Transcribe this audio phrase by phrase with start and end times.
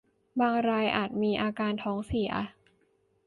[0.41, 2.31] บางรายอาจมีอาการท้องเสีย